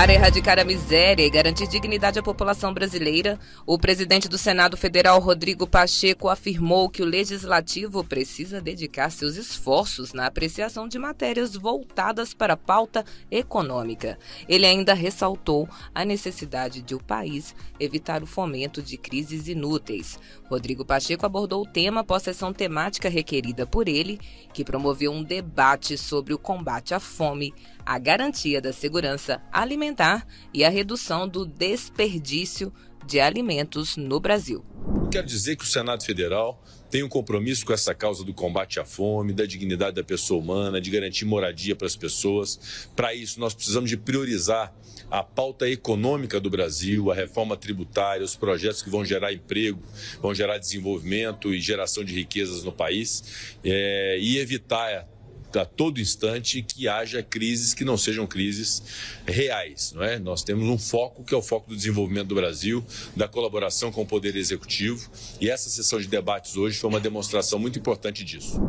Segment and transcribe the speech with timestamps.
[0.00, 5.20] Para erradicar a miséria e garantir dignidade à população brasileira, o presidente do Senado Federal,
[5.20, 12.32] Rodrigo Pacheco, afirmou que o legislativo precisa dedicar seus esforços na apreciação de matérias voltadas
[12.32, 14.18] para a pauta econômica.
[14.48, 20.18] Ele ainda ressaltou a necessidade de o país evitar o fomento de crises inúteis.
[20.46, 24.18] Rodrigo Pacheco abordou o tema após sessão temática requerida por ele,
[24.54, 27.52] que promoveu um debate sobre o combate à fome,
[27.84, 29.89] a garantia da segurança alimentar
[30.52, 32.72] e a redução do desperdício
[33.06, 34.64] de alimentos no Brasil.
[35.10, 38.84] Quero dizer que o Senado Federal tem um compromisso com essa causa do combate à
[38.84, 42.88] fome, da dignidade da pessoa humana, de garantir moradia para as pessoas.
[42.94, 44.74] Para isso, nós precisamos de priorizar
[45.10, 49.82] a pauta econômica do Brasil, a reforma tributária, os projetos que vão gerar emprego,
[50.20, 55.08] vão gerar desenvolvimento e geração de riquezas no país é, e evitar
[55.58, 58.82] a todo instante que haja crises que não sejam crises
[59.26, 60.18] reais, não é?
[60.18, 62.84] Nós temos um foco que é o foco do desenvolvimento do Brasil,
[63.16, 67.58] da colaboração com o poder executivo, e essa sessão de debates hoje foi uma demonstração
[67.58, 68.60] muito importante disso.